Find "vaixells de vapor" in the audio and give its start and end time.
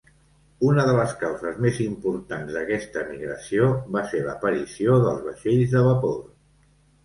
5.31-6.21